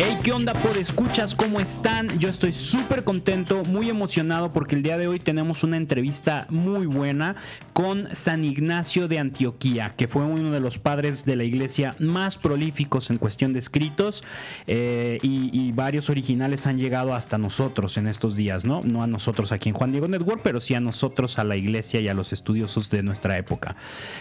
[0.00, 1.34] Hey, ¿qué onda por escuchas?
[1.34, 2.20] ¿Cómo están?
[2.20, 6.86] Yo estoy súper contento, muy emocionado porque el día de hoy tenemos una entrevista muy
[6.86, 7.34] buena
[7.72, 12.38] con San Ignacio de Antioquía, que fue uno de los padres de la iglesia más
[12.38, 14.22] prolíficos en cuestión de escritos
[14.68, 18.82] eh, y, y varios originales han llegado hasta nosotros en estos días, ¿no?
[18.82, 22.00] No a nosotros aquí en Juan Diego Network, pero sí a nosotros, a la iglesia
[22.00, 23.74] y a los estudiosos de nuestra época.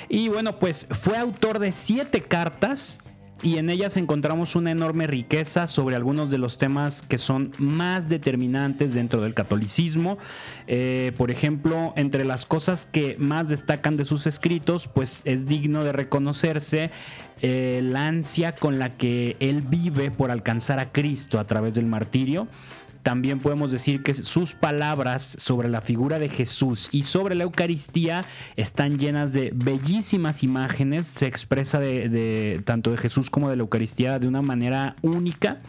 [0.10, 3.00] Y bueno, pues fue autor de siete cartas
[3.44, 8.10] y en ellas encontramos una enorme riqueza sobre algunos de los temas que son más
[8.10, 10.18] determinantes dentro del catolicismo.
[10.66, 15.84] Eh, por ejemplo, entre las cosas que más destacan de sus escritos, pues es digno
[15.84, 16.90] de reconocerse
[17.42, 21.86] eh, la ansia con la que él vive por alcanzar a Cristo a través del
[21.86, 22.48] martirio.
[23.08, 28.26] También podemos decir que sus palabras sobre la figura de Jesús y sobre la Eucaristía
[28.58, 31.08] están llenas de bellísimas imágenes.
[31.08, 35.60] Se expresa de, tanto de Jesús como de la Eucaristía de una manera única.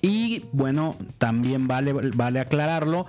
[0.00, 3.06] Y bueno, también vale, vale, aclararlo,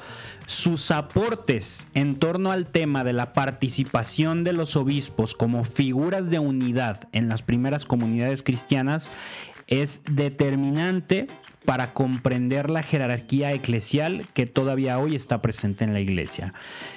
[0.47, 6.39] sus aportes en torno al tema de la participación de los obispos como figuras de
[6.39, 9.11] unidad en las primeras comunidades cristianas
[9.67, 11.27] es determinante
[11.65, 16.53] para comprender la jerarquía eclesial que todavía hoy está presente en la iglesia.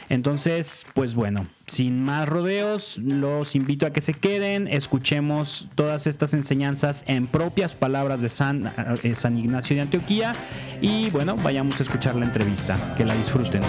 [0.08, 6.34] Entonces, pues bueno, sin más rodeos, los invito a que se queden, escuchemos todas estas
[6.34, 8.72] enseñanzas en propias palabras de San,
[9.02, 10.32] eh, San Ignacio de Antioquía
[10.80, 13.62] y bueno, vayamos a escuchar la entrevista, que la disfruten.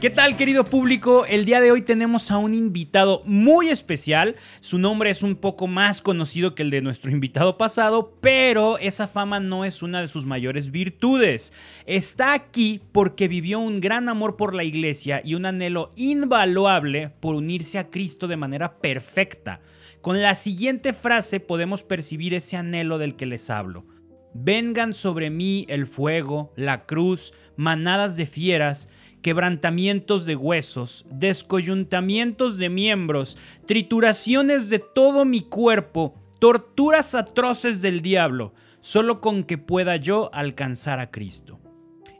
[0.00, 1.26] ¿Qué tal querido público?
[1.26, 4.34] El día de hoy tenemos a un invitado muy especial.
[4.60, 9.06] Su nombre es un poco más conocido que el de nuestro invitado pasado, pero esa
[9.06, 11.52] fama no es una de sus mayores virtudes.
[11.84, 17.34] Está aquí porque vivió un gran amor por la iglesia y un anhelo invaluable por
[17.34, 19.60] unirse a Cristo de manera perfecta.
[20.00, 23.84] Con la siguiente frase podemos percibir ese anhelo del que les hablo.
[24.32, 28.88] Vengan sobre mí el fuego, la cruz, manadas de fieras,
[29.22, 38.54] quebrantamientos de huesos, descoyuntamientos de miembros, trituraciones de todo mi cuerpo, torturas atroces del diablo,
[38.80, 41.60] solo con que pueda yo alcanzar a Cristo.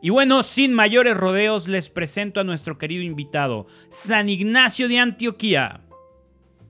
[0.02, 5.82] Y bueno, sin mayores rodeos, les presento a nuestro querido invitado, San Ignacio de Antioquía.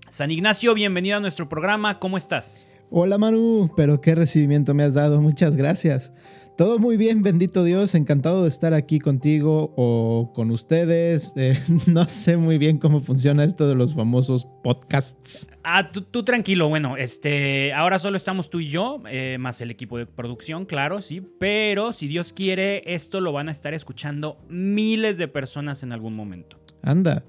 [0.09, 2.67] San Ignacio, bienvenido a nuestro programa, ¿cómo estás?
[2.91, 6.13] Hola Manu, pero qué recibimiento me has dado, muchas gracias.
[6.57, 11.33] Todo muy bien, bendito Dios, encantado de estar aquí contigo o con ustedes.
[11.41, 15.49] Eh, no sé muy bien cómo funciona esto de los famosos podcasts.
[15.65, 19.71] Ah, tú, tú tranquilo, bueno, este, ahora solo estamos tú y yo, eh, más el
[19.71, 24.39] equipo de producción, claro, sí, pero si Dios quiere, esto lo van a estar escuchando
[24.51, 26.59] miles de personas en algún momento.
[26.83, 27.25] Anda,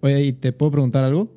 [0.00, 1.32] oye, ¿y te puedo preguntar algo?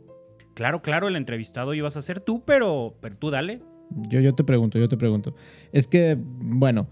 [0.54, 3.62] Claro, claro, el entrevistado ibas a ser tú, pero, pero tú dale.
[4.10, 5.36] Yo, yo te pregunto, yo te pregunto.
[5.72, 6.88] Es que, bueno,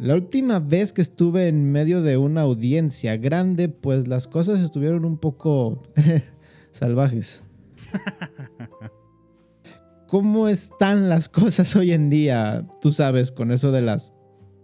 [0.00, 5.04] la última vez que estuve en medio de una audiencia grande, pues las cosas estuvieron
[5.04, 5.82] un poco
[6.72, 7.42] salvajes.
[10.06, 12.66] ¿Cómo están las cosas hoy en día?
[12.80, 14.14] Tú sabes, con eso de las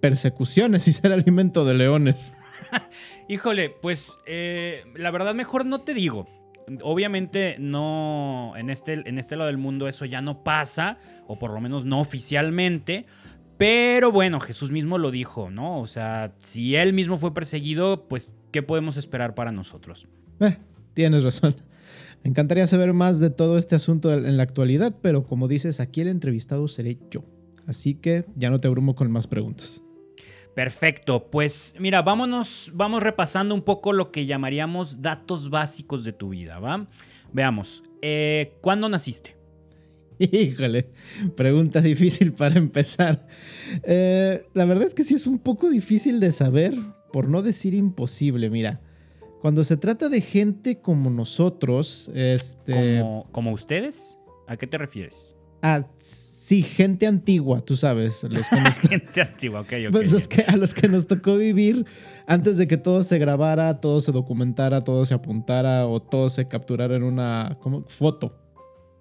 [0.01, 2.33] persecuciones y ser alimento de leones.
[3.29, 6.27] Híjole, pues eh, la verdad mejor no te digo.
[6.83, 10.99] Obviamente no, en este, en este lado del mundo eso ya no pasa,
[11.29, 13.07] o por lo menos no oficialmente.
[13.59, 15.81] Pero bueno, Jesús mismo lo dijo, ¿no?
[15.81, 20.09] O sea, si él mismo fue perseguido, pues, ¿qué podemos esperar para nosotros?
[20.41, 20.59] Eh,
[20.95, 21.57] tienes razón.
[22.23, 26.01] Me encantaría saber más de todo este asunto en la actualidad, pero como dices, aquí
[26.01, 27.25] el entrevistado seré yo.
[27.67, 29.83] Así que ya no te abrumo con más preguntas.
[30.55, 36.31] Perfecto, pues mira, vámonos, vamos repasando un poco lo que llamaríamos datos básicos de tu
[36.31, 36.87] vida, ¿va?
[37.33, 39.36] Veamos, eh, ¿cuándo naciste?
[40.19, 40.91] Híjole,
[41.37, 43.27] pregunta difícil para empezar.
[43.83, 46.75] Eh, la verdad es que sí es un poco difícil de saber,
[47.13, 48.81] por no decir imposible, mira.
[49.41, 52.73] Cuando se trata de gente como nosotros, este...
[52.73, 54.19] ¿Como, como ustedes?
[54.49, 55.37] ¿A qué te refieres?
[55.63, 58.23] Ah, sí, gente antigua, tú sabes.
[58.25, 59.93] Los que nos gente antigua, ok, ok.
[59.93, 61.87] Pues los que, a los que nos tocó vivir
[62.27, 66.47] antes de que todo se grabara, todo se documentara, todo se apuntara o todo se
[66.49, 67.85] capturara en una ¿cómo?
[67.89, 68.46] foto.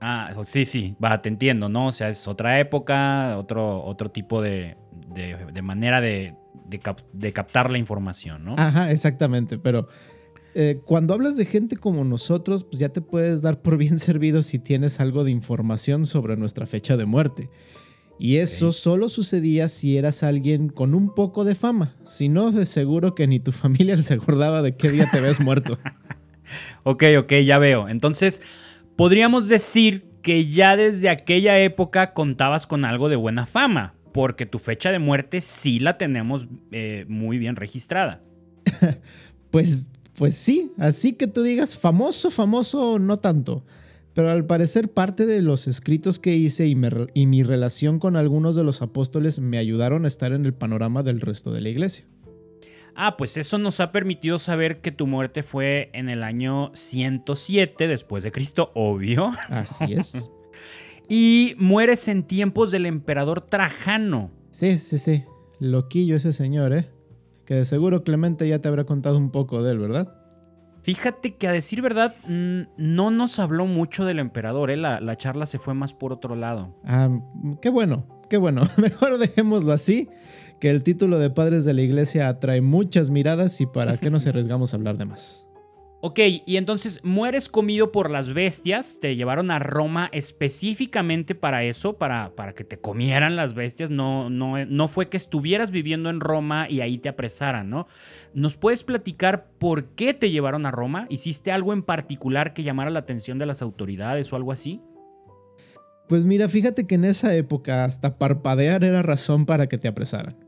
[0.07, 1.87] Ah, sí, sí, va, te entiendo, ¿no?
[1.87, 4.77] O sea, es otra época, otro, otro tipo de,
[5.11, 6.35] de, de manera de,
[6.69, 8.53] de, cap, de, captar la información, ¿no?
[8.55, 9.87] Ajá, exactamente, pero
[10.53, 14.43] eh, cuando hablas de gente como nosotros, pues ya te puedes dar por bien servido
[14.43, 17.49] si tienes algo de información sobre nuestra fecha de muerte.
[18.19, 18.79] Y eso okay.
[18.79, 21.95] solo sucedía si eras alguien con un poco de fama.
[22.05, 25.39] Si no, de seguro que ni tu familia se acordaba de qué día te habías
[25.39, 25.79] muerto.
[26.83, 27.89] ok, ok, ya veo.
[27.89, 28.43] Entonces,
[28.95, 33.93] podríamos decir que ya desde aquella época contabas con algo de buena fama.
[34.11, 38.21] porque tu fecha de muerte sí la tenemos eh, muy bien registrada.
[39.51, 43.65] pues, pues sí, así que tú digas famoso, famoso, no tanto.
[44.13, 46.77] Pero al parecer parte de los escritos que hice y,
[47.13, 51.03] y mi relación con algunos de los apóstoles me ayudaron a estar en el panorama
[51.03, 52.05] del resto de la iglesia.
[52.95, 57.87] Ah, pues eso nos ha permitido saber que tu muerte fue en el año 107
[57.87, 59.31] después de Cristo, obvio.
[59.49, 60.31] Así es.
[61.09, 64.31] y mueres en tiempos del emperador Trajano.
[64.51, 65.25] Sí, sí, sí.
[65.59, 66.89] Loquillo ese señor, ¿eh?
[67.45, 70.15] Que de seguro Clemente ya te habrá contado un poco de él, ¿verdad?
[70.81, 74.77] Fíjate que a decir verdad, no nos habló mucho del emperador, ¿eh?
[74.77, 76.75] la, la charla se fue más por otro lado.
[76.85, 77.09] Ah,
[77.59, 78.61] qué bueno, qué bueno.
[78.77, 80.09] Mejor dejémoslo así,
[80.59, 84.27] que el título de padres de la iglesia atrae muchas miradas y para qué nos
[84.27, 85.45] arriesgamos a hablar de más.
[86.07, 91.97] Ok, y entonces mueres comido por las bestias, te llevaron a Roma específicamente para eso,
[91.97, 96.19] para, para que te comieran las bestias, no, no, no fue que estuvieras viviendo en
[96.19, 97.87] Roma y ahí te apresaran, ¿no?
[98.35, 101.07] ¿Nos puedes platicar por qué te llevaron a Roma?
[101.09, 104.83] ¿Hiciste algo en particular que llamara la atención de las autoridades o algo así?
[106.07, 110.44] Pues mira, fíjate que en esa época hasta parpadear era razón para que te apresaran.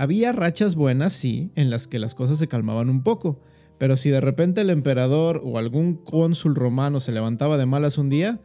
[0.00, 3.40] Había rachas buenas, sí, en las que las cosas se calmaban un poco
[3.80, 8.10] pero si de repente el emperador o algún cónsul romano se levantaba de malas un
[8.10, 8.38] día,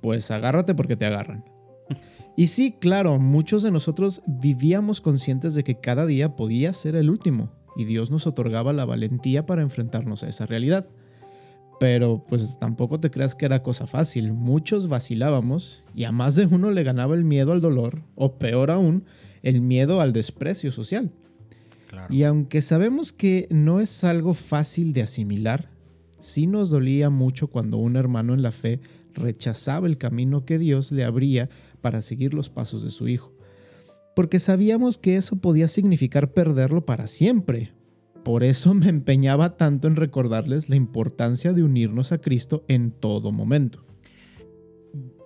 [0.00, 1.44] pues agárrate porque te agarran.
[2.38, 7.10] Y sí, claro, muchos de nosotros vivíamos conscientes de que cada día podía ser el
[7.10, 10.88] último, y Dios nos otorgaba la valentía para enfrentarnos a esa realidad.
[11.78, 16.46] Pero pues tampoco te creas que era cosa fácil, muchos vacilábamos y a más de
[16.46, 19.04] uno le ganaba el miedo al dolor, o peor aún,
[19.42, 21.12] el miedo al desprecio social.
[22.10, 25.70] Y aunque sabemos que no es algo fácil de asimilar,
[26.18, 28.80] sí nos dolía mucho cuando un hermano en la fe
[29.14, 31.48] rechazaba el camino que Dios le abría
[31.80, 33.32] para seguir los pasos de su hijo.
[34.14, 37.72] Porque sabíamos que eso podía significar perderlo para siempre.
[38.24, 43.32] Por eso me empeñaba tanto en recordarles la importancia de unirnos a Cristo en todo
[43.32, 43.84] momento.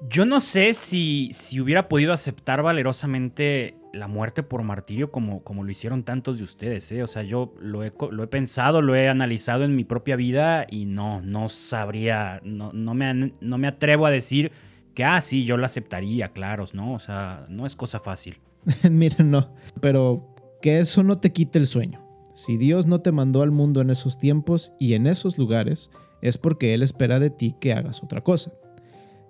[0.08, 5.64] Yo no sé si, si hubiera podido aceptar valerosamente la muerte por martirio como, como
[5.64, 7.02] lo hicieron tantos de ustedes, ¿eh?
[7.02, 10.66] O sea, yo lo he, lo he, pensado, lo he analizado en mi propia vida
[10.70, 14.50] y no, no sabría, no, no, me, no me atrevo a decir
[14.94, 16.94] que, ah, sí, yo lo aceptaría, claro, ¿no?
[16.94, 18.38] O sea, no es cosa fácil.
[18.90, 22.00] Mira, no, pero que eso no te quite el sueño.
[22.34, 25.90] Si Dios no te mandó al mundo en esos tiempos y en esos lugares,
[26.22, 28.52] es porque Él espera de ti que hagas otra cosa.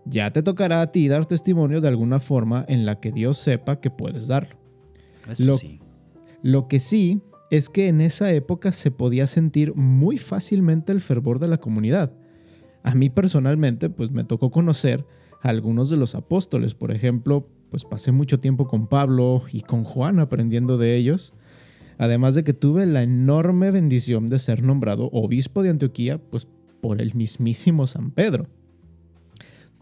[0.04, 3.80] Ya te tocará a ti dar testimonio de alguna forma en la que Dios sepa
[3.80, 4.56] que puedes darlo.
[5.38, 5.80] lo, sí.
[6.42, 11.38] lo que sí es que en esa época se podía sentir muy fácilmente el fervor
[11.38, 12.12] de la comunidad.
[12.82, 15.06] A mí personalmente, pues me tocó conocer
[15.42, 19.84] a algunos de los apóstoles, por ejemplo, pues pasé mucho tiempo con Pablo y con
[19.84, 21.32] Juan aprendiendo de ellos.
[21.98, 26.48] Además de que tuve la enorme bendición de ser nombrado obispo de Antioquía, pues
[26.80, 28.48] por el mismísimo San Pedro.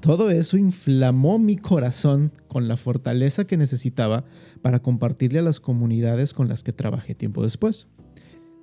[0.00, 4.24] Todo eso inflamó mi corazón con la fortaleza que necesitaba
[4.62, 7.86] para compartirle a las comunidades con las que trabajé tiempo después.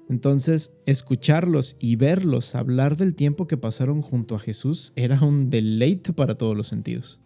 [0.10, 6.12] Entonces, escucharlos y verlos hablar del tiempo que pasaron junto a Jesús era un deleite
[6.12, 7.20] para todos los sentidos.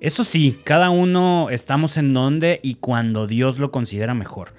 [0.00, 4.52] Eso sí, cada uno estamos en donde y cuando Dios lo considera mejor.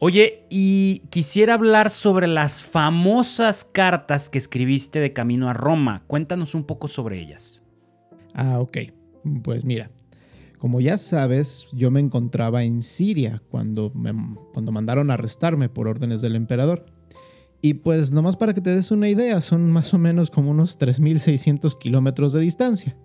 [0.00, 6.02] Oye, y quisiera hablar sobre las famosas cartas que escribiste de camino a Roma.
[6.08, 7.63] Cuéntanos un poco sobre ellas.
[8.34, 8.78] Ah, ok.
[9.42, 9.90] Pues mira,
[10.58, 14.12] como ya sabes, yo me encontraba en Siria cuando, me,
[14.52, 16.86] cuando mandaron a arrestarme por órdenes del emperador.
[17.62, 20.78] Y pues nomás para que te des una idea, son más o menos como unos
[20.78, 22.96] 3.600 kilómetros de distancia.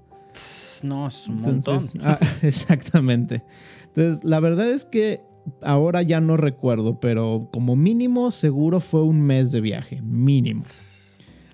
[0.83, 1.79] No, es un montón.
[2.01, 3.43] Ah, exactamente.
[3.87, 5.21] Entonces, la verdad es que
[5.61, 10.63] ahora ya no recuerdo, pero como mínimo seguro fue un mes de viaje, mínimo.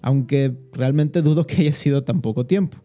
[0.02, 2.78] Aunque realmente dudo que haya sido tan poco tiempo.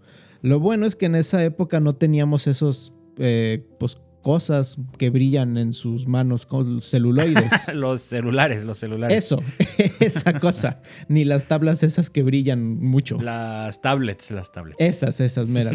[0.43, 5.57] Lo bueno es que en esa época no teníamos esos eh, pues, cosas que brillan
[5.57, 7.53] en sus manos con celuloides.
[7.75, 9.17] los celulares, los celulares.
[9.17, 9.41] Eso,
[10.01, 10.81] esa cosa.
[11.09, 13.19] Ni las tablas esas que brillan mucho.
[13.21, 14.77] Las tablets, las tablets.
[14.79, 15.73] Esas, esas, mira,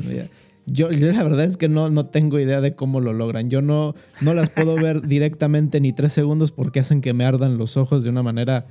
[0.65, 3.49] Yo, la verdad es que no, no tengo idea de cómo lo logran.
[3.49, 7.57] Yo no, no las puedo ver directamente ni tres segundos porque hacen que me ardan
[7.57, 8.67] los ojos de una manera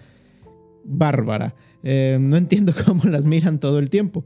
[0.84, 1.54] bárbara.
[1.82, 4.24] Eh, no entiendo cómo las miran todo el tiempo.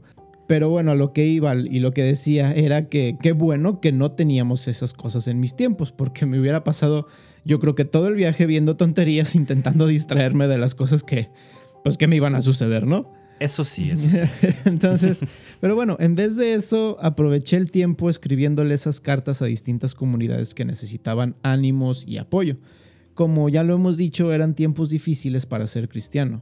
[0.49, 3.91] Pero bueno, a lo que iba y lo que decía era que qué bueno que
[3.91, 7.05] no teníamos esas cosas en mis tiempos, porque me hubiera pasado
[7.45, 11.29] yo creo que todo el viaje viendo tonterías intentando distraerme de las cosas que
[11.83, 13.13] pues que me iban a suceder, ¿no?
[13.39, 14.47] Eso sí, eso sí.
[14.65, 15.19] Entonces,
[15.61, 20.55] pero bueno, en vez de eso, aproveché el tiempo escribiéndole esas cartas a distintas comunidades
[20.55, 22.57] que necesitaban ánimos y apoyo.
[23.13, 26.41] Como ya lo hemos dicho, eran tiempos difíciles para ser cristiano.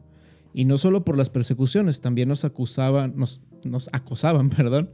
[0.57, 4.89] Y no solo por las persecuciones, también nos acusaban, nos, nos acosaban, perdón,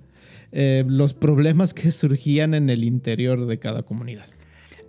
[0.51, 4.25] eh, los problemas que surgían en el interior de cada comunidad.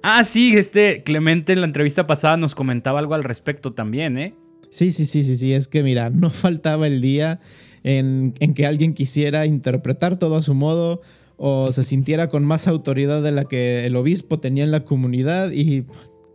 [0.02, 4.34] Ah, sí, este Clemente en la entrevista pasada nos comentaba algo al respecto también, ¿eh?
[4.68, 5.52] Sí, sí, sí, sí, sí.
[5.52, 7.38] Es que mira, no faltaba el día
[7.84, 11.02] en, en que alguien quisiera interpretar todo a su modo
[11.36, 15.52] o se sintiera con más autoridad de la que el obispo tenía en la comunidad
[15.52, 15.86] y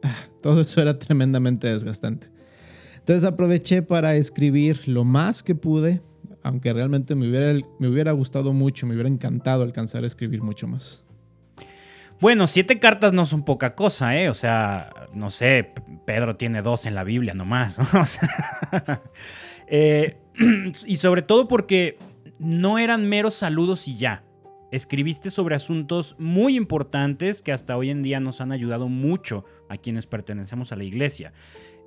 [0.02, 2.39] ah, todo eso era tremendamente desgastante.
[3.10, 6.04] Entonces aproveché para escribir lo más que pude,
[6.44, 10.68] aunque realmente me hubiera, me hubiera gustado mucho, me hubiera encantado alcanzar a escribir mucho
[10.68, 11.04] más.
[12.22, 14.30] Bueno, siete cartas no son poca cosa, ¿eh?
[14.30, 15.74] O sea, no sé,
[16.06, 17.80] Pedro tiene dos en la Biblia nomás.
[18.00, 18.30] O sea,
[19.68, 20.18] eh,
[20.86, 21.98] y sobre todo porque
[22.38, 24.24] no eran meros saludos y ya.
[24.72, 29.78] Escribiste sobre asuntos muy importantes que hasta hoy en día nos han ayudado mucho a
[29.78, 31.34] quienes pertenecemos a la iglesia.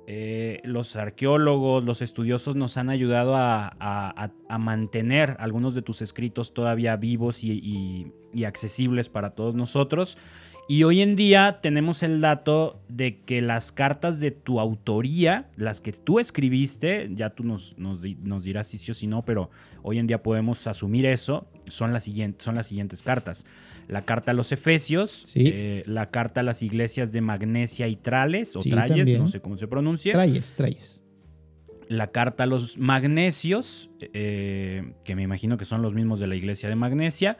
[0.05, 6.95] Eh, los arqueólogos, los estudiosos nos han ayudado a, mantener algunos de tus escritos todavía
[6.97, 8.11] vivos y,
[8.45, 10.17] accesibles para todos nosotros.
[10.67, 15.81] Y hoy en día tenemos el dato de que las cartas de tu autoría, las
[15.81, 18.01] que tú escribiste, ya tú nos, nos,
[18.43, 19.49] dirás si sí o si no, pero
[19.81, 23.45] hoy en día podemos asumir eso, son las, siguientes, son las siguientes cartas.
[23.89, 28.55] La carta a los Efesios, eh, la carta a las iglesias de Magnesia y Trales,
[28.55, 30.13] o Trayes, no sé cómo se pronuncia.
[30.13, 31.01] Trayes, Trayes.
[31.89, 36.35] La carta a los Magnesios, eh, que me imagino que son los mismos de la
[36.35, 37.37] iglesia de Magnesia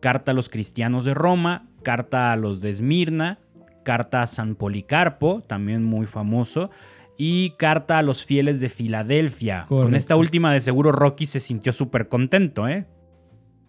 [0.00, 3.38] carta a los cristianos de Roma, carta a los de Esmirna,
[3.84, 6.70] carta a San Policarpo, también muy famoso,
[7.16, 9.66] y carta a los fieles de Filadelfia.
[9.68, 12.86] Con esta última de seguro Rocky se sintió súper contento, ¿eh?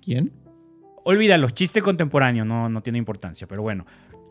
[0.01, 0.31] ¿Quién?
[1.03, 3.85] Olvídalo, chiste contemporáneo, no, no tiene importancia, pero bueno.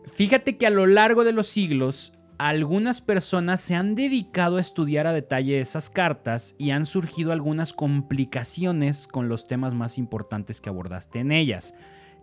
[0.05, 2.13] Fíjate que a lo largo de los siglos
[2.47, 7.71] algunas personas se han dedicado a estudiar a detalle esas cartas y han surgido algunas
[7.71, 11.75] complicaciones con los temas más importantes que abordaste en ellas.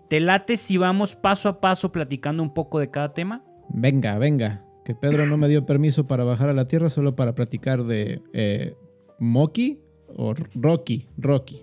[0.09, 3.45] ¿Te late si vamos paso a paso platicando un poco de cada tema?
[3.69, 4.65] Venga, venga.
[4.85, 8.21] Que Pedro no me dio permiso para bajar a la tierra solo para platicar de
[8.33, 8.75] eh,
[9.21, 9.79] Moki
[10.17, 11.07] o Rocky.
[11.17, 11.63] Rocky.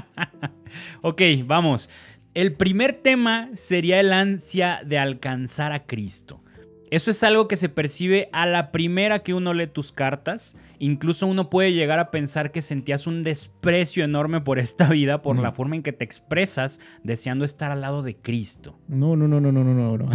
[1.00, 1.88] ok, vamos.
[2.34, 6.42] El primer tema sería el ansia de alcanzar a Cristo.
[6.90, 10.56] Eso es algo que se percibe a la primera que uno lee tus cartas.
[10.78, 15.38] Incluso uno puede llegar a pensar que sentías un desprecio enorme por esta vida, por
[15.38, 18.78] la forma en que te expresas deseando estar al lado de Cristo.
[18.88, 20.08] No, no, no, no, no, no, no.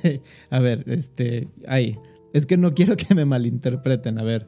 [0.50, 1.98] a ver, este, ahí.
[2.32, 4.18] Es que no quiero que me malinterpreten.
[4.18, 4.46] A ver,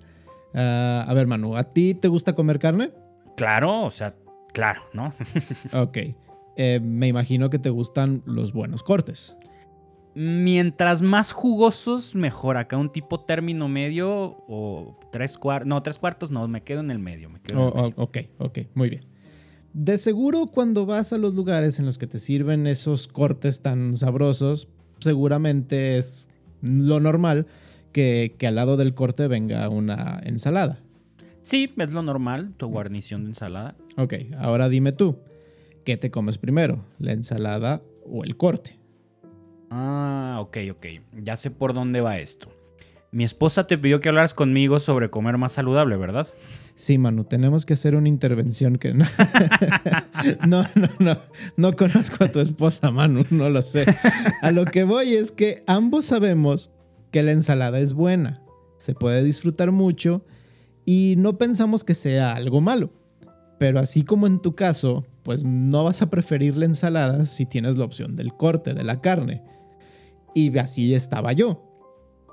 [0.55, 2.93] ah, a ver, Manu, ¿a ti te gusta comer carne?
[3.37, 4.15] Claro, o sea,
[4.55, 5.11] claro, ¿no?
[5.73, 5.99] ok.
[6.57, 9.37] Eh, me imagino que te gustan los buenos cortes
[10.17, 12.57] mientras más jugosos, mejor.
[12.57, 15.69] Acá un tipo término medio o tres cuartos.
[15.69, 17.29] No, tres cuartos no, me quedo en el medio.
[17.29, 19.05] Me quedo oh, ok, ok, muy bien.
[19.75, 23.99] De seguro cuando vas a los lugares en los que te sirven esos cortes tan
[23.99, 24.69] sabrosos,
[25.01, 26.31] seguramente es
[26.63, 27.47] lo normal
[27.93, 30.81] que, que al lado del corte venga una ensalada.
[31.43, 33.77] Sí, es lo normal, tu guarnición de ensalada.
[33.99, 35.19] Ok, ahora dime tú,
[35.85, 36.87] ¿qué te comes primero?
[36.99, 38.79] ¿La ensalada o el corte?
[39.71, 40.87] Ah, ok, ok.
[41.23, 42.51] Ya sé por dónde va esto.
[43.13, 46.27] Mi esposa te pidió que hablaras conmigo sobre comer más saludable, ¿verdad?
[46.75, 49.07] Sí, Manu, tenemos que hacer una intervención que no.
[50.47, 51.19] no, no, no.
[51.57, 53.87] No conozco a tu esposa, Manu, no lo sé.
[54.43, 56.71] A lo que voy es que ambos sabemos
[57.11, 58.43] que la ensalada es buena,
[58.77, 60.25] se puede disfrutar mucho
[60.85, 62.91] y no pensamos que sea algo malo.
[63.59, 67.77] Pero así como en tu caso, pues no vas a preferir la ensalada si tienes
[67.77, 69.43] la opción del corte de la carne.
[70.37, 71.63] Y así estaba yo.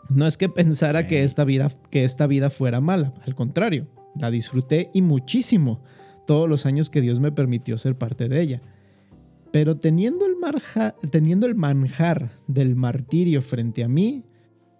[0.10, 3.88] No es que pensara que, esta vida, que esta vida fuera mala, al contrario,
[4.20, 5.82] la disfruté y muchísimo
[6.28, 8.62] todos los años que Dios me permitió ser parte de ella.
[9.54, 10.36] Pero teniendo el,
[11.12, 14.26] teniendo el manjar del martirio frente a mí,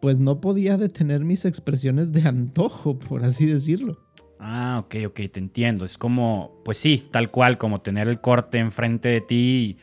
[0.02, 4.00] pues no podía detener mis expresiones de antojo, por así decirlo.
[4.38, 5.86] Ah, ok, ok, te entiendo.
[5.86, 9.78] Es como, pues sí, tal cual, como tener el corte enfrente de ti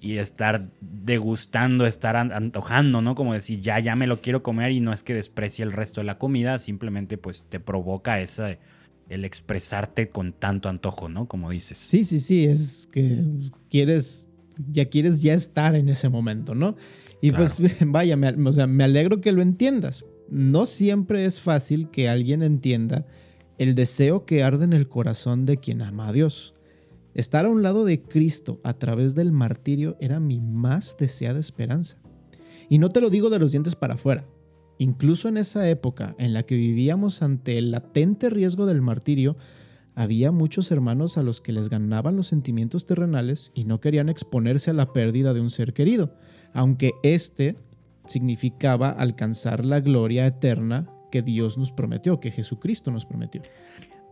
[0.00, 3.14] y estar degustando, estar antojando, ¿no?
[3.14, 6.00] Como decir, ya, ya me lo quiero comer y no es que desprecie el resto
[6.00, 8.58] de la comida, simplemente pues te provoca esa,
[9.08, 11.26] el expresarte con tanto antojo, ¿no?
[11.26, 11.78] Como dices.
[11.78, 13.24] Sí, sí, sí, es que
[13.70, 14.28] quieres,
[14.68, 16.76] ya quieres ya estar en ese momento, ¿no?
[17.20, 20.04] Y pues vaya, o sea, me alegro que lo entiendas.
[20.28, 23.06] No siempre es fácil que alguien entienda
[23.58, 26.55] el deseo que arde en el corazón de quien ama a Dios.
[27.16, 31.96] Estar a un lado de Cristo a través del martirio era mi más deseada esperanza.
[32.68, 34.26] Y no te lo digo de los dientes para afuera.
[34.76, 39.38] Incluso en esa época en la que vivíamos ante el latente riesgo del martirio,
[39.94, 44.72] había muchos hermanos a los que les ganaban los sentimientos terrenales y no querían exponerse
[44.72, 46.18] a la pérdida de un ser querido,
[46.52, 47.56] aunque éste
[48.04, 53.40] significaba alcanzar la gloria eterna que Dios nos prometió, que Jesucristo nos prometió.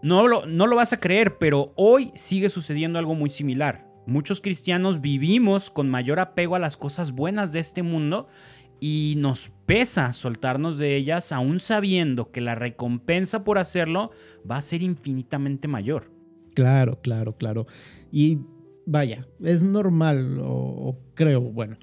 [0.05, 3.89] No lo, no lo vas a creer, pero hoy sigue sucediendo algo muy similar.
[4.07, 8.29] Muchos cristianos vivimos con mayor apego a las cosas buenas de este mundo
[8.81, 14.11] y nos pesa soltarnos de ellas aún sabiendo que la recompensa por hacerlo
[14.49, 16.13] va a ser infinitamente mayor.
[16.55, 17.67] Claro, claro, claro.
[18.13, 18.41] Y
[18.85, 21.79] vaya, es normal, o, creo, bueno.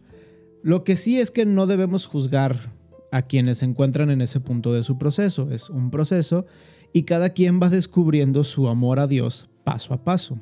[0.62, 2.72] Lo que sí es que no debemos juzgar
[3.12, 5.52] a quienes se encuentran en ese punto de su proceso.
[5.52, 6.46] Es un proceso
[6.94, 10.40] y cada quien va descubriendo su amor a Dios paso a paso.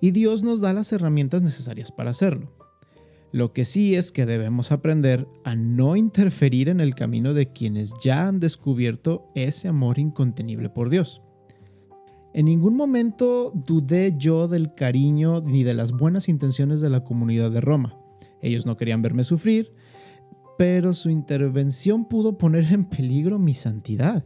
[0.00, 2.52] Y Dios nos da las herramientas necesarias para hacerlo.
[3.32, 7.94] Lo que sí es que debemos aprender a no interferir en el camino de quienes
[8.02, 11.22] ya han descubierto ese amor incontenible por Dios.
[12.32, 17.50] En ningún momento dudé yo del cariño ni de las buenas intenciones de la comunidad
[17.50, 17.98] de Roma.
[18.40, 19.72] Ellos no querían verme sufrir,
[20.58, 24.24] pero su intervención pudo poner en peligro mi santidad.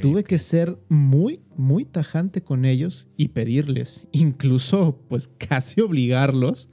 [0.00, 6.68] Tuve que ser muy, muy tajante con ellos y pedirles, incluso pues casi obligarlos,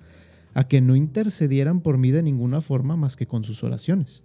[0.54, 4.24] a que no intercedieran por mí de ninguna forma más que con sus oraciones.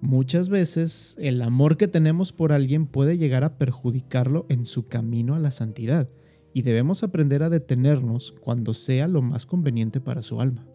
[0.00, 5.34] Muchas veces el amor que tenemos por alguien puede llegar a perjudicarlo en su camino
[5.34, 6.08] a la santidad
[6.52, 10.66] y debemos aprender a detenernos cuando sea lo más conveniente para su alma.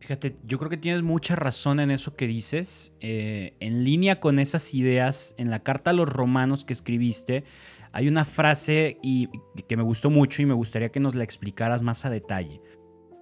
[0.00, 2.92] Fíjate, yo creo que tienes mucha razón en eso que dices.
[3.00, 7.44] Eh, en línea con esas ideas, en la carta a los romanos que escribiste,
[7.92, 9.28] hay una frase y,
[9.66, 12.60] que me gustó mucho y me gustaría que nos la explicaras más a detalle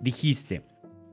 [0.00, 0.62] dijiste,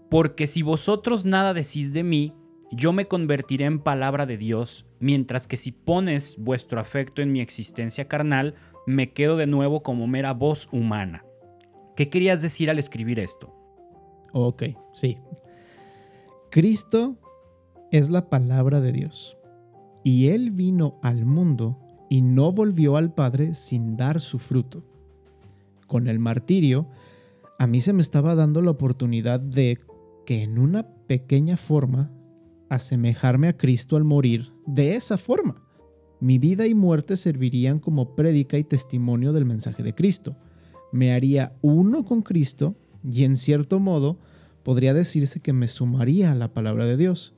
[0.10, 2.34] porque si vosotros nada decís de mí,
[2.72, 7.42] yo me convertiré en palabra de Dios, mientras que si pones vuestro afecto en mi
[7.42, 8.56] existencia carnal,
[8.88, 11.24] me quedo de nuevo como mera voz humana.
[11.96, 13.56] ¿Qué querías decir al escribir esto?
[14.34, 15.18] Ok, sí.
[16.54, 17.18] Cristo
[17.90, 19.40] es la palabra de Dios,
[20.04, 21.80] y Él vino al mundo
[22.12, 24.84] y no volvió al Padre sin dar su fruto.
[25.88, 26.90] Con el martirio,
[27.58, 29.80] a mí se me estaba dando la oportunidad de
[30.28, 32.12] que en una pequeña forma
[32.70, 35.60] asemejarme a Cristo al morir de esa forma.
[36.20, 40.38] Mi vida y muerte servirían como prédica y testimonio del mensaje de Cristo.
[40.92, 44.20] Me haría uno con Cristo y en cierto modo
[44.64, 47.34] podría decirse que me sumaría a la palabra de Dios.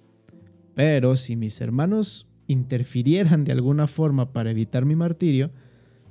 [0.76, 5.52] Pero si mis hermanos interfirieran de alguna forma para evitar mi martirio,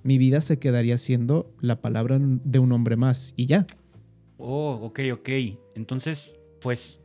[0.02, 3.66] mi vida se quedaría siendo la palabra de un hombre más y ya.
[4.36, 5.28] Oh, ok, ok.
[5.74, 7.00] Entonces, pues,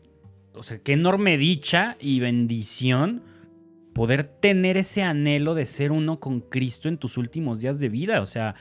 [0.53, 3.23] o sea, qué enorme dicha y bendición
[3.93, 8.21] poder tener ese anhelo de ser uno con Cristo en tus últimos días de vida.
[8.21, 8.55] O sea,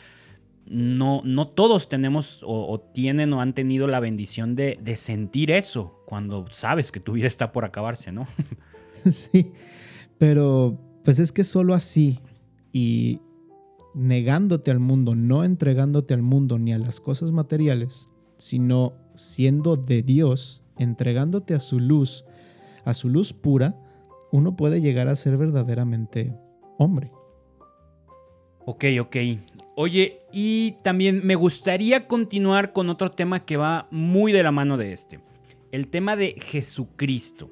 [0.70, 6.02] no, no todos tenemos o, tienen o han tenido la bendición de, de sentir eso
[6.06, 8.26] cuando sabes que tu vida está por acabarse, ¿no?
[9.10, 9.52] sí,
[10.18, 12.20] pero pues es que solo así
[12.72, 13.20] y
[13.94, 20.02] negándote al mundo, no entregándote al mundo ni a las cosas materiales, sino siendo de
[20.02, 22.24] Dios, entregándote a su luz,
[22.84, 23.76] a su luz pura,
[24.30, 26.34] uno puede llegar a ser verdaderamente
[26.78, 27.10] hombre.
[28.64, 29.16] Ok, ok.
[29.76, 34.76] Oye, y también me gustaría continuar con otro tema que va muy de la mano
[34.76, 35.20] de este.
[35.70, 37.50] El tema de Jesucristo.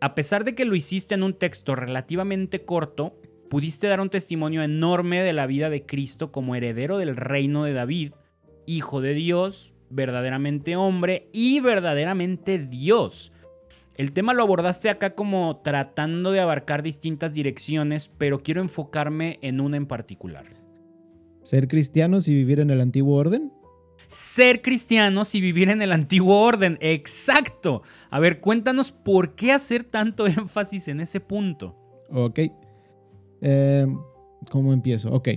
[0.00, 3.14] A pesar de que lo hiciste en un texto relativamente corto,
[3.48, 7.72] pudiste dar un testimonio enorme de la vida de Cristo como heredero del reino de
[7.72, 8.12] David,
[8.66, 13.32] hijo de Dios, verdaderamente hombre y verdaderamente Dios.
[13.96, 19.60] El tema lo abordaste acá como tratando de abarcar distintas direcciones, pero quiero enfocarme en
[19.60, 20.61] una en particular.
[21.42, 23.52] ¿Ser cristianos y vivir en el antiguo orden?
[24.08, 27.82] Ser cristianos y vivir en el antiguo orden, exacto.
[28.10, 31.76] A ver, cuéntanos por qué hacer tanto énfasis en ese punto.
[32.10, 32.40] Ok.
[33.40, 33.86] Eh,
[34.50, 35.12] ¿Cómo empiezo?
[35.12, 35.28] Ok.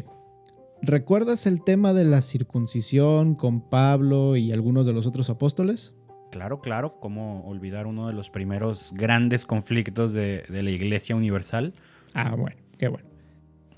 [0.82, 5.96] ¿Recuerdas el tema de la circuncisión con Pablo y algunos de los otros apóstoles?
[6.32, 11.74] Claro, claro, ¿cómo olvidar uno de los primeros grandes conflictos de, la Iglesia Universal?
[12.14, 13.08] Ah, bueno, qué bueno.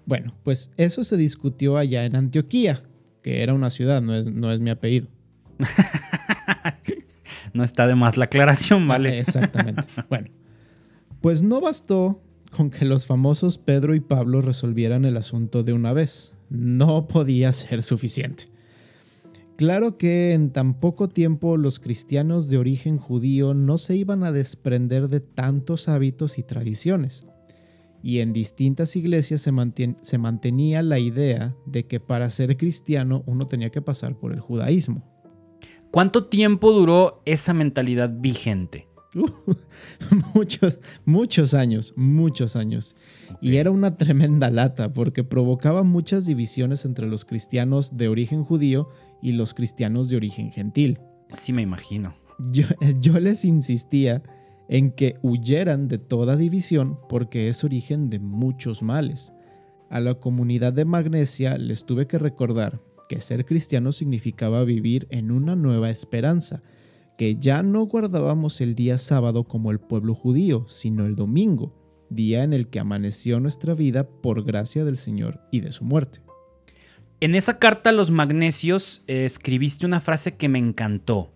[0.08, 2.82] Bueno, pues eso se discutió allá en Antioquía,
[3.22, 5.10] que era una ciudad, no es, no es mi apellido.
[7.54, 9.20] no está de más la aclaración, ¿vale?
[9.20, 9.84] Exactamente.
[10.10, 10.30] bueno,
[11.22, 15.94] pues no bastó con que los famosos Pedro y Pablo resolvieran el asunto de una
[15.94, 18.46] vez no podía ser suficiente.
[19.58, 24.32] Claro que en tan poco tiempo los cristianos de origen judío no se iban a
[24.32, 27.26] desprender de tantos hábitos y tradiciones.
[28.04, 29.52] Y en distintas iglesias se,
[30.02, 34.40] se, mantenía la idea de que para ser cristiano uno tenía que pasar por el
[34.40, 35.04] judaísmo.
[35.92, 38.88] ¿Cuánto tiempo duró esa mentalidad vigente?
[40.34, 42.96] muchos, muchos años, muchos años.
[43.42, 48.90] Y era una tremenda lata porque provocaba muchas divisiones entre los cristianos de origen judío
[49.22, 51.00] y los cristianos de origen gentil.
[51.34, 52.16] Sí, me imagino.
[52.40, 54.24] Yo, les insistía
[54.70, 59.34] en que huyeran de toda división porque es origen de muchos males.
[59.90, 65.32] A la comunidad de Magnesia les tuve que recordar que ser cristiano significaba vivir en
[65.32, 66.62] una nueva esperanza,
[67.18, 71.74] que ya no guardábamos el día sábado como el pueblo judío, sino el domingo,
[72.10, 76.20] día en el que amaneció nuestra vida por gracia del Señor y de su muerte.
[77.20, 81.34] En esa carta a los magnesios eh, escribiste una frase que me encantó.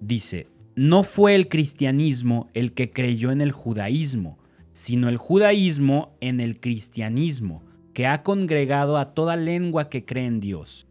[0.00, 0.46] Dice,
[0.78, 4.38] no fue el cristianismo el que creyó en el judaísmo,
[4.70, 10.38] sino el judaísmo en el cristianismo, que ha congregado a toda lengua que cree en
[10.38, 10.86] Dios.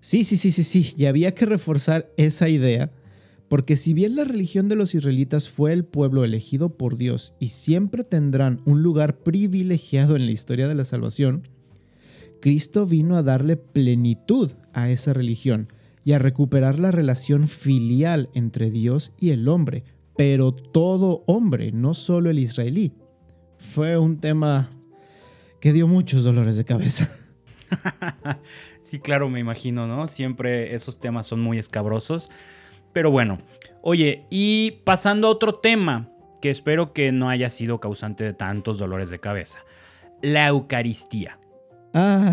[0.00, 2.92] Sí, sí, sí, sí, sí, y había que reforzar esa idea,
[3.48, 7.48] porque si bien la religión de los israelitas fue el pueblo elegido por Dios y
[7.48, 11.48] siempre tendrán un lugar privilegiado en la historia de la salvación,
[12.42, 15.68] Cristo vino a darle plenitud a esa religión
[16.04, 19.84] y a recuperar la relación filial entre Dios y el hombre,
[20.16, 22.92] pero todo hombre, no solo el israelí.
[23.58, 24.70] Fue un tema
[25.60, 27.10] que dio muchos dolores de cabeza.
[28.80, 30.06] sí, claro, me imagino, ¿no?
[30.06, 32.30] Siempre esos temas son muy escabrosos.
[32.92, 33.38] Pero bueno,
[33.82, 36.10] oye, y pasando a otro tema,
[36.40, 39.60] que espero que no haya sido causante de tantos dolores de cabeza.
[40.22, 41.38] La Eucaristía.
[41.92, 42.32] Ah,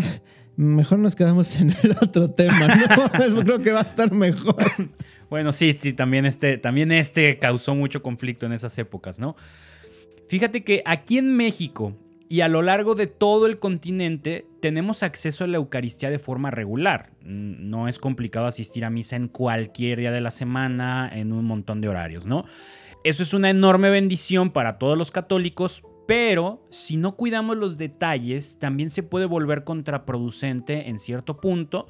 [0.58, 3.42] mejor nos quedamos en el otro tema, ¿no?
[3.44, 4.56] Creo que va a estar mejor.
[5.30, 9.36] Bueno, sí, sí, también este, también este causó mucho conflicto en esas épocas, ¿no?
[10.26, 11.98] Fíjate que aquí en México
[12.30, 16.50] y a lo largo de todo el continente tenemos acceso a la Eucaristía de forma
[16.50, 17.10] regular.
[17.20, 21.82] No es complicado asistir a misa en cualquier día de la semana, en un montón
[21.82, 22.46] de horarios, ¿no?
[23.04, 28.58] Eso es una enorme bendición para todos los católicos, pero si no cuidamos los detalles,
[28.58, 31.86] también se puede volver contraproducente en cierto punto,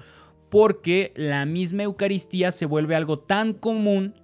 [0.49, 4.15] porque la misma Eucaristía se vuelve algo tan común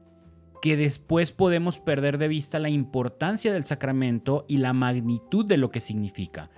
[0.60, 5.68] que después podemos perder de vista la importancia del sacramento y la magnitud de lo
[5.68, 6.50] que significa.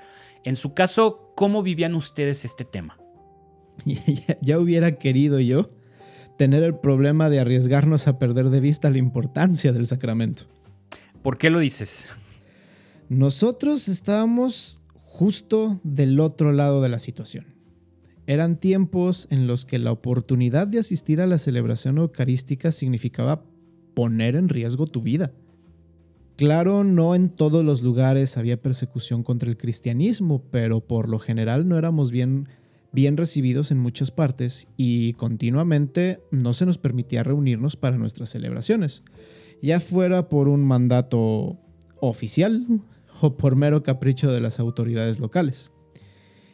[0.42, 2.98] En su caso, ¿cómo vivían ustedes este tema?
[4.40, 5.68] ya, hubiera querido yo
[6.38, 10.44] tener el problema de arriesgarnos a perder de vista la importancia del sacramento.
[11.20, 12.08] ¿Por qué lo dices?
[13.08, 17.46] Nosotros estábamos justo del otro lado de la situación.
[18.26, 23.44] Eran tiempos en los que la oportunidad de asistir a la celebración eucarística significaba
[23.94, 25.32] poner en riesgo tu vida.
[26.34, 31.68] Claro, no en todos los lugares había persecución contra el cristianismo, pero por lo general
[31.68, 32.48] no éramos bien,
[32.92, 39.02] recibidos en muchas partes y continuamente no se nos permitía reunirnos para nuestras celebraciones,
[39.62, 41.58] ya fuera por un mandato
[42.00, 42.66] oficial
[43.20, 45.70] o por mero capricho de las autoridades locales.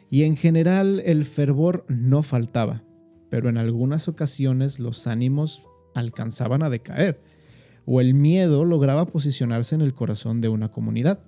[0.09, 2.83] Y en general el fervor no faltaba,
[3.29, 5.63] pero en algunas ocasiones los ánimos
[5.95, 7.21] alcanzaban a decaer,
[7.85, 11.19] o el miedo lograba posicionarse en el corazón de una comunidad.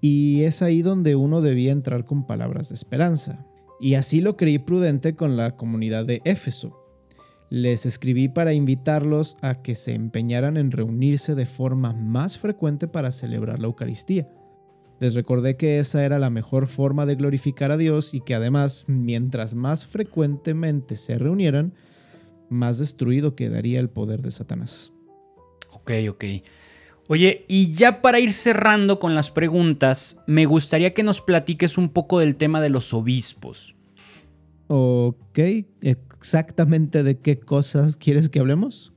[0.00, 3.46] Y es ahí donde uno debía entrar con palabras de esperanza.
[3.80, 6.85] Y así lo creí prudente con la comunidad de Éfeso,
[7.50, 13.12] les escribí para invitarlos a que se empeñaran en reunirse de forma más frecuente para
[13.12, 14.28] celebrar la Eucaristía.
[14.98, 18.86] Les recordé que esa era la mejor forma de glorificar a Dios y que además,
[18.88, 21.74] mientras más frecuentemente se reunieran,
[22.48, 24.92] más destruido quedaría el poder de Satanás.
[25.72, 26.24] Ok, ok.
[27.08, 31.90] Oye, y ya para ir cerrando con las preguntas, me gustaría que nos platiques un
[31.90, 33.76] poco del tema de los obispos.
[34.68, 35.38] Ok,
[36.16, 38.92] exactamente de qué cosas quieres que hablemos?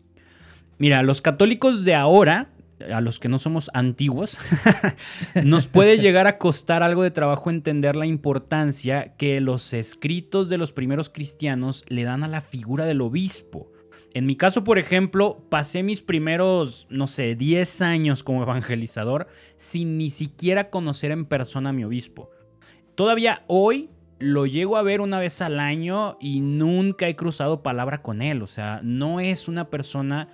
[0.77, 2.51] Mira, los católicos de ahora,
[2.91, 4.37] a los que no somos antiguos,
[5.43, 10.57] nos puede llegar a costar algo de trabajo entender la importancia que los escritos de
[10.57, 13.71] los primeros cristianos le dan a la figura del obispo.
[14.13, 19.97] En mi caso, por ejemplo, pasé mis primeros, no sé, 10 años como evangelizador sin
[19.97, 22.31] ni siquiera conocer en persona a mi obispo.
[22.95, 28.01] Todavía hoy lo llego a ver una vez al año y nunca he cruzado palabra
[28.01, 28.41] con él.
[28.41, 30.27] O sea, no es una persona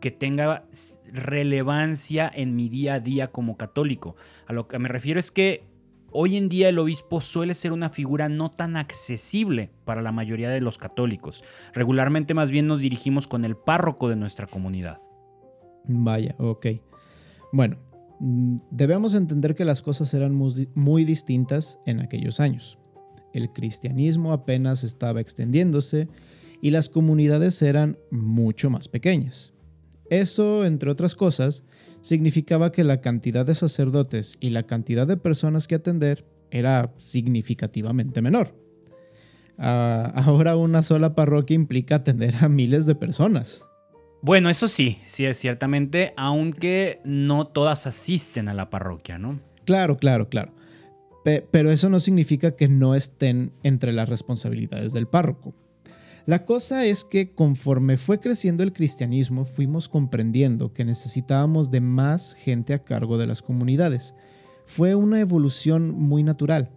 [0.00, 0.64] que tenga
[1.12, 4.16] relevancia en mi día a día como católico.
[4.46, 5.64] A lo que me refiero es que
[6.10, 10.50] hoy en día el obispo suele ser una figura no tan accesible para la mayoría
[10.50, 11.44] de los católicos.
[11.72, 14.98] Regularmente más bien nos dirigimos con el párroco de nuestra comunidad.
[15.84, 16.66] Vaya, ok.
[17.52, 17.78] Bueno,
[18.18, 22.79] mm, debemos entender que las cosas eran muy, distintas en aquellos años.
[23.32, 26.08] El cristianismo apenas estaba extendiéndose
[26.60, 29.52] y las comunidades eran mucho más pequeñas.
[30.10, 31.64] Eso, entre otras cosas,
[32.00, 38.22] significaba que la cantidad de sacerdotes y la cantidad de personas que atender era significativamente
[38.22, 38.54] menor.
[39.58, 43.64] Ah, ahora una sola parroquia implica atender a miles de personas.
[44.22, 49.40] Bueno, eso sí, sí es ciertamente, aunque no todas asisten a la parroquia, ¿no?
[49.64, 50.52] Claro, claro, claro.
[51.24, 55.54] Pero eso no significa que no estén entre las responsabilidades del párroco.
[56.26, 62.34] La cosa es que conforme fue creciendo el cristianismo, fuimos comprendiendo que necesitábamos de más
[62.34, 64.14] gente a cargo de las comunidades.
[64.66, 66.70] Fue una evolución muy natural.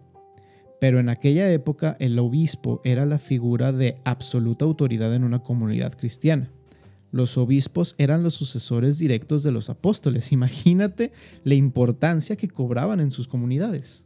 [0.80, 5.94] Pero en aquella época el obispo era la figura de absoluta autoridad en una comunidad
[5.94, 6.50] cristiana
[7.14, 10.32] los obispos eran los sucesores directos de los apóstoles.
[10.32, 11.12] Imagínate
[11.44, 14.04] la importancia que cobraban en sus comunidades.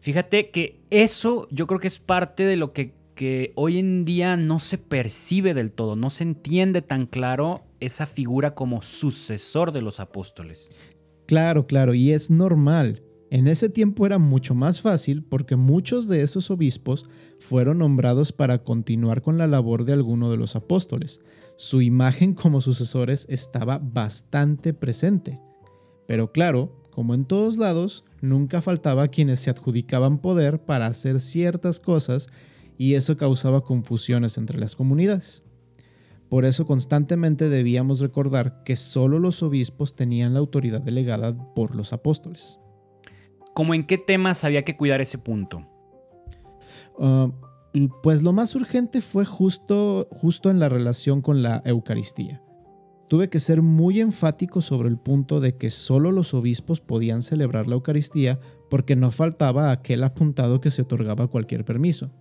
[0.00, 4.36] Fíjate que eso yo creo que es parte de lo que, que hoy en día
[4.36, 9.82] no se percibe del todo, no se entiende tan claro esa figura como sucesor de
[9.82, 10.70] los apóstoles.
[11.26, 13.02] Claro, claro, y es normal.
[13.30, 17.04] En ese tiempo era mucho más fácil porque muchos de esos obispos
[17.38, 21.20] fueron nombrados para continuar con la labor de alguno de los apóstoles
[21.60, 25.38] su imagen como sucesores estaba bastante presente.
[26.06, 31.80] Pero claro, como en todos lados, nunca faltaba quienes se adjudicaban poder para hacer ciertas
[31.80, 32.28] cosas
[32.76, 35.42] y eso causaba confusiones entre las comunidades.
[36.28, 41.92] Por eso constantemente debíamos recordar que solo los obispos tenían la autoridad delegada por los
[41.92, 42.58] apóstoles.
[43.52, 45.66] ¿Cómo en qué temas había que cuidar ese punto?
[46.98, 47.30] Ah,
[48.02, 52.42] pues lo más urgente fue justo, justo en la relación con la Eucaristía.
[53.10, 57.66] Tuve que ser muy enfático sobre el punto de que solo los obispos podían celebrar
[57.66, 62.12] la Eucaristía porque no faltaba aquel apuntado que se otorgaba cualquier permiso.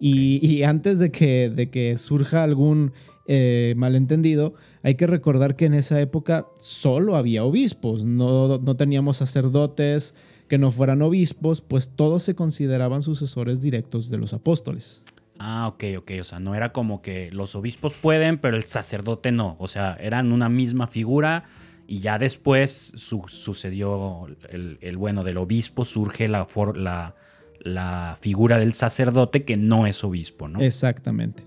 [0.00, 2.92] Y, antes de que, de que, surja algún
[3.26, 9.18] eh, malentendido, hay que recordar que en esa época solo había obispos, no, no teníamos
[9.18, 10.14] sacerdotes,
[10.48, 15.02] que no fueran obispos, pues todos se consideraban sucesores directos de los apóstoles.
[15.38, 16.12] Ah, ok, ok.
[16.20, 19.56] O sea, no era como que los obispos pueden, pero el sacerdote no.
[19.58, 21.44] O sea, eran una misma figura
[21.86, 27.14] y ya después sucedió el, bueno del obispo, surge la, la,
[27.60, 30.60] la, figura del sacerdote que no es obispo, ¿no?
[30.60, 31.44] Exactamente.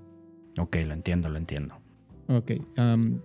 [0.58, 1.76] Ok, lo entiendo, lo entiendo.
[2.28, 2.54] Ok,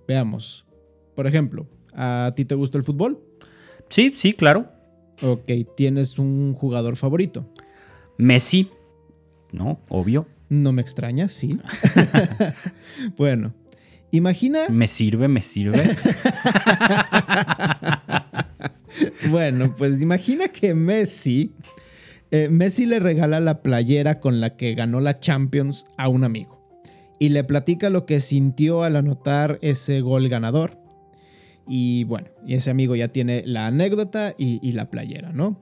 [0.06, 0.66] veamos.
[1.14, 3.18] Por ejemplo, ¿a ti te gusta el fútbol?
[3.88, 4.66] Sí, sí, claro.
[5.22, 7.50] Ok, ¿tienes un jugador favorito?
[8.18, 8.70] Messi,
[9.52, 9.80] ¿no?
[9.88, 10.26] Obvio.
[10.48, 11.58] No me extraña, sí.
[13.16, 13.54] bueno,
[14.10, 14.68] imagina...
[14.68, 15.82] Me sirve, me sirve.
[19.30, 21.52] bueno, pues imagina que Messi...
[22.30, 26.56] Eh, Messi le regala la playera con la que ganó la Champions a un amigo
[27.18, 30.78] y le platica lo que sintió al anotar ese gol ganador.
[31.66, 35.58] Y bueno, y ese amigo ya tiene la anécdota y, la playera, ¿no?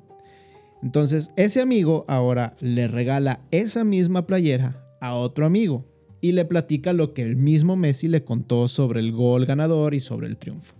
[0.84, 5.86] Entonces, ese amigo ahora le regala esa misma playera a otro amigo
[6.20, 10.00] y le platica lo que el mismo Messi le contó sobre el gol ganador y
[10.00, 10.74] sobre el triunfo.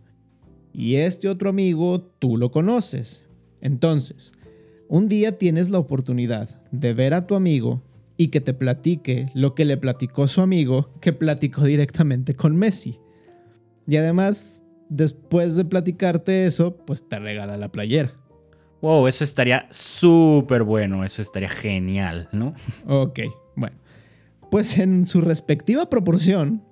[0.75, 3.25] Y este otro amigo tú lo conoces.
[3.63, 4.33] Entonces,
[4.89, 7.83] un día tienes la oportunidad de ver a tu amigo
[8.19, 12.99] y que te platique lo que le platicó su amigo que platicó directamente con Messi.
[13.87, 18.15] Y además, después de platicarte eso, pues te regala la playera.
[18.85, 22.53] Wow, eso estaría súper bueno, eso estaría genial, ¿no?
[22.87, 23.21] Ok,
[23.57, 23.79] bueno.
[24.51, 26.63] Pues en su respectiva proporción,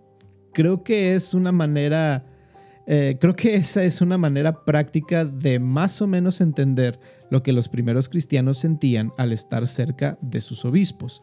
[0.53, 2.27] creo que es una manera,
[2.87, 7.55] eh, creo que esa es una manera práctica de más o menos entender lo que
[7.55, 11.23] los primeros cristianos sentían al estar cerca de sus obispos.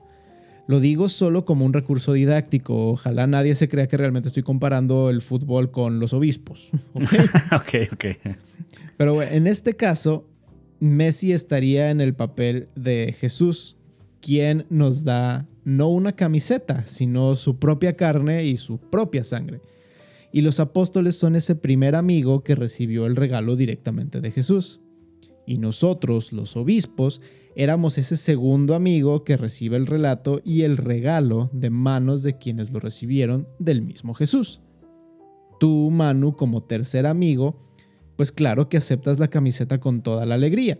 [0.65, 2.89] Lo digo solo como un recurso didáctico.
[2.89, 6.71] Ojalá nadie se crea que realmente estoy comparando el fútbol con los obispos.
[6.95, 8.05] ok, ok.
[8.97, 10.28] Pero en este caso,
[10.79, 13.77] Messi estaría en el papel de Jesús,
[14.21, 19.61] quien nos da no una camiseta, sino su propia carne y su propia sangre.
[20.31, 24.79] Y los apóstoles son ese primer amigo que recibió el regalo directamente de Jesús.
[25.45, 27.21] Y nosotros, los obispos,
[27.55, 32.71] éramos ese segundo amigo que recibe el relato y el regalo de manos de quienes
[32.71, 34.61] lo recibieron del mismo Jesús.
[35.59, 37.68] Tú, Manu, como tercer amigo,
[38.19, 40.77] pues claro que aceptas la camiseta con toda la alegría,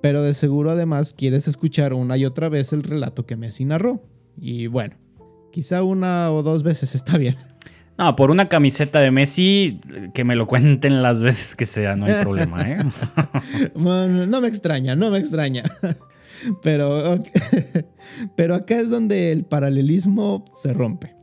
[0.00, 4.02] Pero de seguro además quieres escuchar una y otra vez el relato que Messi narró.
[4.38, 4.96] Y bueno,
[5.52, 7.36] quizá una o dos veces está bien.
[7.98, 9.82] No, por una camiseta de Messi,
[10.14, 12.78] que me lo cuenten las veces que sea, no hay problema, ¿eh?
[13.74, 15.64] no me extraña, no me extraña.
[16.62, 17.22] Pero,
[18.34, 21.14] pero acá es donde el paralelismo se rompe.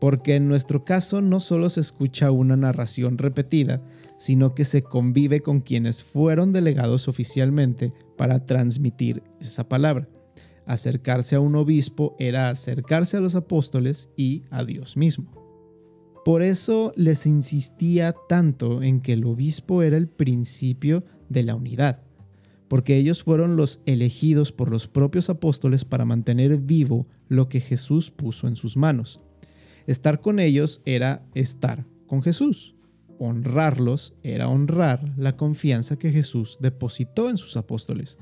[0.00, 3.82] Porque en nuestro caso no solo se escucha una narración repetida,
[4.16, 10.08] sino que se convive con quienes fueron delegados oficialmente para transmitir esa palabra.
[10.66, 15.44] Acercarse a un obispo era acercarse a los apóstoles y a Dios mismo.
[16.24, 22.02] Por eso les insistía tanto en que el obispo era el principio de la unidad,
[22.68, 28.10] porque ellos fueron los elegidos por los propios apóstoles para mantener vivo lo que Jesús
[28.10, 29.20] puso en sus manos.
[29.86, 32.73] Estar con ellos era estar con Jesús.
[33.18, 38.18] Honrarlos era honrar la confianza que Jesús depositó en sus apóstoles.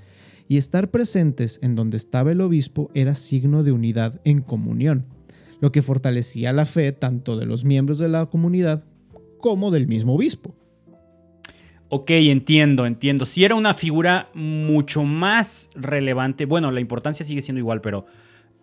[0.49, 5.07] Y estar presentes en donde estaba el obispo era signo de unidad en comunión
[5.63, 8.85] lo que fortalecía la fe tanto de los miembros de la comunidad
[9.39, 10.57] como del mismo obispo.
[11.89, 13.27] Ok, entiendo, entiendo.
[13.27, 18.07] Si era una figura mucho más relevante, bueno, la importancia sigue siendo igual, pero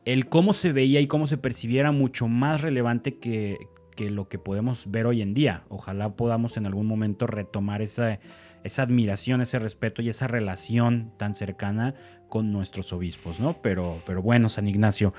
[0.03, 3.57] el cómo se veía y cómo se percibiera mucho más relevante que,
[3.99, 5.65] que lo que podemos ver hoy en día.
[5.67, 8.21] Ojalá podamos en algún momento retomar esa,
[8.63, 11.95] esa admiración, ese respeto y esa relación tan cercana
[12.29, 13.57] con nuestros obispos, ¿no?
[13.61, 15.13] Pero, pero bueno, San Ignacio.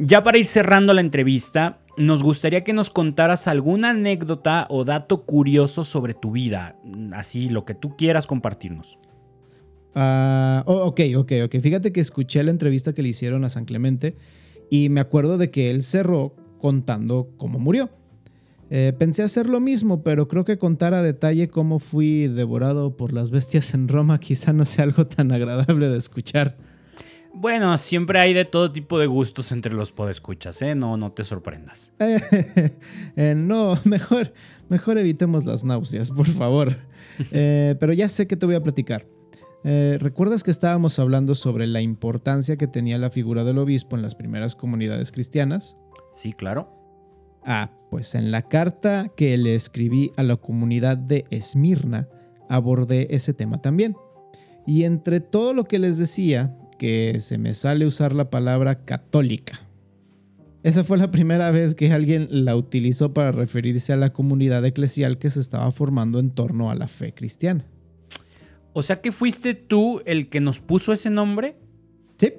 [0.00, 5.22] Ya para ir cerrando la entrevista, nos gustaría que nos contaras alguna anécdota o dato
[5.22, 6.74] curioso sobre tu vida,
[7.12, 8.98] así lo que tú quieras compartirnos.
[9.94, 11.60] Oh, ok, ok, ok.
[11.60, 14.16] Fíjate que escuché la entrevista que le hicieron a San Clemente
[14.68, 17.99] y me acuerdo de que él cerró contando cómo murió.
[18.70, 23.12] Eh, pensé hacer lo mismo, pero creo que contar a detalle cómo fui devorado por
[23.12, 26.56] las bestias en Roma quizá no sea algo tan agradable de escuchar.
[27.32, 30.74] Bueno, siempre hay de todo tipo de gustos entre los podescuchas, ¿eh?
[30.74, 31.92] No, no te sorprendas.
[33.16, 34.32] Eh, no, mejor,
[34.68, 36.76] mejor evitemos las náuseas, por favor.
[37.32, 39.06] Eh, pero ya sé que te voy a platicar.
[39.62, 44.02] Eh, ¿Recuerdas que estábamos hablando sobre la importancia que tenía la figura del obispo en
[44.02, 45.76] las primeras comunidades cristianas?
[46.12, 46.79] Sí, claro.
[47.42, 52.08] Ah, pues en la carta que le escribí a la comunidad de Esmirna
[52.48, 53.96] abordé ese tema también.
[54.66, 59.60] Y entre todo lo que les decía, que se me sale usar la palabra católica.
[60.62, 65.18] Esa fue la primera vez que alguien la utilizó para referirse a la comunidad eclesial
[65.18, 67.66] que se estaba formando en torno a la fe cristiana.
[68.72, 71.56] O sea que fuiste tú el que nos puso ese nombre?
[72.18, 72.34] Sí.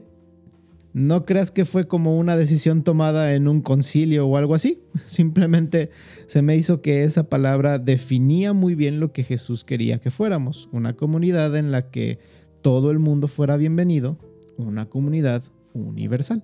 [0.94, 4.82] No creas que fue como una decisión tomada en un concilio o algo así.
[5.08, 5.90] Simplemente
[6.28, 10.70] se me hizo que esa palabra definía muy bien lo que Jesús quería que fuéramos.
[10.72, 12.20] Una comunidad en la que
[12.62, 14.18] todo el mundo fuera bienvenido
[14.58, 16.44] una comunidad universal.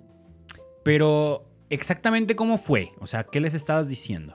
[0.83, 2.91] Pero, ¿exactamente cómo fue?
[2.99, 4.33] O sea, ¿qué les estabas diciendo?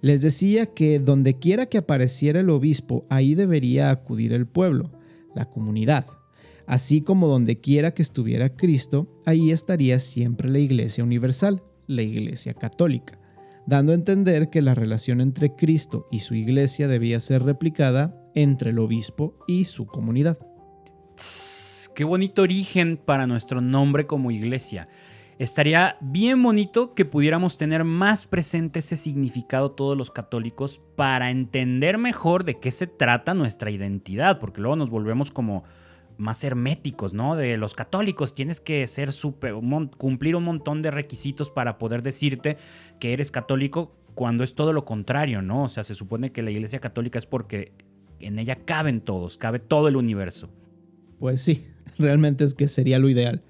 [0.00, 4.90] Les decía que donde quiera que apareciera el obispo, ahí debería acudir el pueblo,
[5.34, 6.06] la comunidad.
[6.68, 12.52] Así como donde quiera que estuviera Cristo, ahí estaría siempre la Iglesia Universal, la Iglesia
[12.52, 13.18] Católica,
[13.66, 18.70] dando a entender que la relación entre Cristo y su Iglesia debía ser replicada entre
[18.70, 20.38] el obispo y su comunidad.
[21.94, 24.90] Qué bonito origen para nuestro nombre como iglesia.
[25.38, 31.96] Estaría bien bonito que pudiéramos tener más presente ese significado todos los católicos para entender
[31.96, 35.64] mejor de qué se trata nuestra identidad, porque luego nos volvemos como
[36.18, 37.36] más herméticos, ¿no?
[37.36, 39.54] De los católicos tienes que ser super,
[39.96, 42.58] cumplir un montón de requisitos para poder decirte
[43.00, 45.64] que eres católico cuando es todo lo contrario, ¿no?
[45.64, 47.72] O sea, se supone que la Iglesia Católica es porque
[48.18, 50.50] en ella caben todos, cabe todo el universo.
[51.20, 51.64] Pues sí,
[51.98, 53.42] realmente es que sería lo ideal.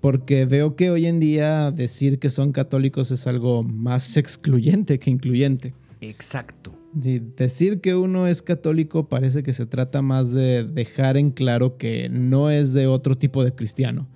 [0.00, 5.10] Porque veo que hoy en día decir que son católicos es algo más excluyente que
[5.10, 5.74] incluyente.
[6.00, 6.79] Exacto.
[6.92, 12.08] Decir que uno es católico parece que se trata más de dejar en claro que
[12.08, 14.08] no es de otro tipo de cristiano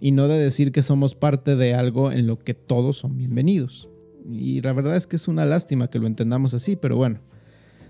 [0.00, 3.88] y no de decir que somos parte de algo en lo que todos son bienvenidos.
[4.28, 7.20] Y la verdad es que es una lástima que lo entendamos así, pero bueno,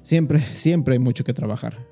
[0.03, 1.86] siempre, siempre hay mucho que trabajar.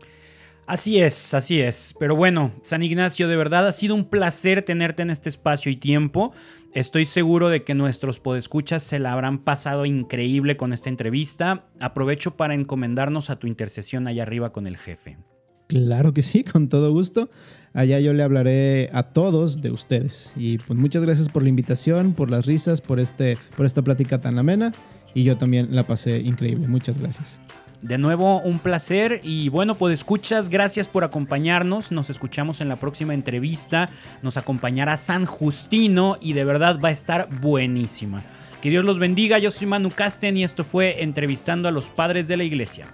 [0.70, 1.96] Así es, así es.
[1.98, 5.74] Pero bueno, San Ignacio, de verdad ha sido un placer tenerte en este espacio y
[5.74, 6.32] tiempo.
[6.72, 11.66] Estoy seguro de que nuestros podescuchas se la habrán pasado increíble con esta entrevista.
[11.80, 15.18] Aprovecho para encomendarnos a tu intercesión allá arriba con el jefe.
[15.66, 17.30] Claro que sí, con todo gusto.
[17.72, 20.32] Allá yo le hablaré a todos de ustedes.
[20.36, 24.20] Y pues muchas gracias por la invitación, por las risas, por, este, por esta plática
[24.20, 24.70] tan amena.
[25.14, 26.68] Y yo también la pasé increíble.
[26.68, 27.40] Muchas gracias.
[27.82, 31.92] De nuevo, un placer y bueno, pues escuchas, gracias por acompañarnos.
[31.92, 33.88] Nos escuchamos en la próxima entrevista.
[34.22, 38.22] Nos acompañará San Justino y de verdad va a estar buenísima.
[38.60, 39.38] Que Dios los bendiga.
[39.38, 42.86] Yo soy Manu Casten y esto fue Entrevistando a los Padres de la Iglesia.